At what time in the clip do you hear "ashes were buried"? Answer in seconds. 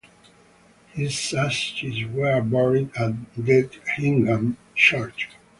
1.35-2.89